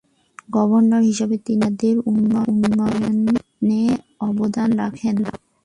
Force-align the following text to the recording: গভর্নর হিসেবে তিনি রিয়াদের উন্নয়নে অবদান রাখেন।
গভর্নর 0.49 1.03
হিসেবে 1.09 1.35
তিনি 1.37 1.59
রিয়াদের 1.61 1.95
উন্নয়নে 2.09 3.81
অবদান 4.21 4.69
রাখেন। 4.81 5.15